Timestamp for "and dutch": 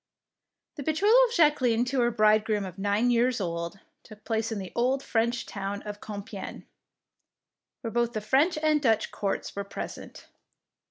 8.63-9.11